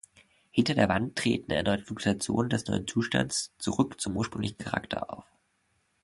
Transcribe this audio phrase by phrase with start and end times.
[0.49, 5.25] Hinter der Wand treten erneut Fluktuationen des neuen Zustands zurück zum ursprünglichen Charakter auf.